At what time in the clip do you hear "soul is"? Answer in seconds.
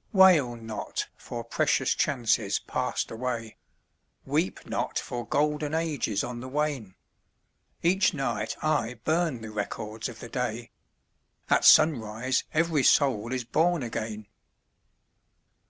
12.82-13.44